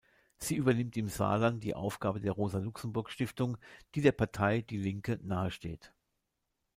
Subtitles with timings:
[0.39, 3.59] Sie übernimmt im Saarland die Aufgaben der "Rosa-Luxemburg-Stiftung",
[3.93, 5.93] die der Partei "Die Linke" nahesteht.